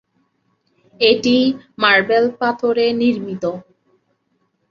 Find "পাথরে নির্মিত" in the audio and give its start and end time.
2.39-3.43